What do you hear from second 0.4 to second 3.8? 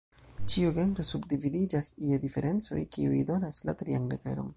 Ĉiu Genro subdividiĝas je "Diferencoj", kiuj donas la